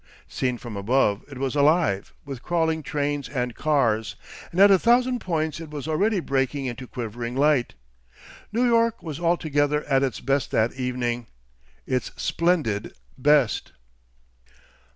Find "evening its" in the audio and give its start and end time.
10.73-12.09